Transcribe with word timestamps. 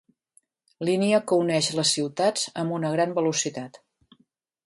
Línia 0.87 1.19
que 1.31 1.37
uneix 1.41 1.67
les 1.79 1.91
ciutats 1.97 2.47
amb 2.63 2.75
una 2.79 2.93
gran 2.97 3.13
velocitat. 3.21 3.81